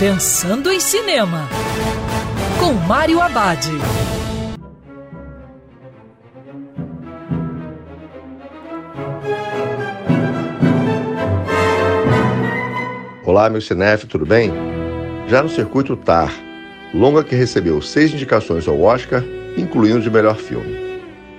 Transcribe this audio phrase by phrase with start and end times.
[0.00, 1.46] Pensando em Cinema,
[2.58, 3.66] com Mário Abad.
[13.26, 14.50] Olá, meu cinef, tudo bem?
[15.28, 16.32] Já no circuito TAR,
[16.94, 19.22] longa que recebeu seis indicações ao Oscar,
[19.54, 20.78] incluindo de melhor filme.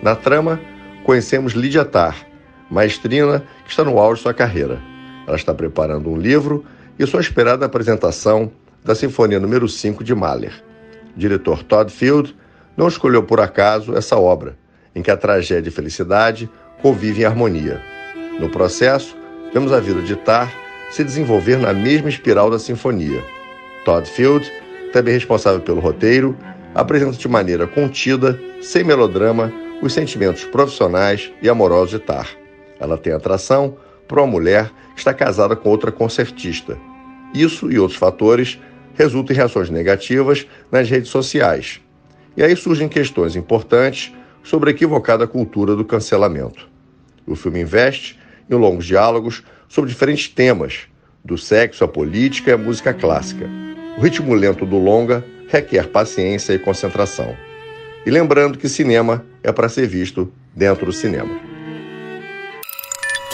[0.00, 0.60] Na trama,
[1.02, 2.24] conhecemos Lydia Tarr,
[2.70, 4.80] maestrina que está no auge de sua carreira.
[5.26, 6.64] Ela está preparando um livro
[6.98, 8.50] e sua esperada apresentação
[8.84, 10.62] da Sinfonia número 5 de Mahler.
[11.16, 12.36] O diretor Todd Field
[12.76, 14.56] não escolheu por acaso essa obra,
[14.94, 16.48] em que a tragédia e felicidade
[16.82, 17.80] convivem em harmonia.
[18.38, 19.16] No processo,
[19.52, 20.52] vemos a vida de Tar
[20.90, 23.22] se desenvolver na mesma espiral da sinfonia.
[23.84, 24.50] Todd Field,
[24.92, 26.36] também responsável pelo roteiro,
[26.74, 29.52] apresenta de maneira contida, sem melodrama,
[29.82, 32.28] os sentimentos profissionais e amorosos de Tar.
[32.78, 36.78] Ela tem atração por uma mulher que está casada com outra concertista.
[37.34, 38.58] Isso e outros fatores
[38.94, 41.80] resultam em reações negativas nas redes sociais.
[42.36, 46.68] E aí surgem questões importantes sobre a equivocada cultura do cancelamento.
[47.26, 48.18] O filme investe
[48.50, 50.86] em longos diálogos sobre diferentes temas,
[51.24, 53.48] do sexo à política e à música clássica.
[53.96, 57.34] O ritmo lento do longa requer paciência e concentração.
[58.04, 61.53] E lembrando que cinema é para ser visto dentro do cinema.